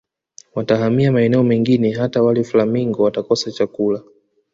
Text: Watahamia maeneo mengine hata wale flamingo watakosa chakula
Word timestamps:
Watahamia 0.55 1.11
maeneo 1.11 1.43
mengine 1.43 1.91
hata 1.91 2.23
wale 2.23 2.43
flamingo 2.43 3.03
watakosa 3.03 3.51
chakula 3.51 4.01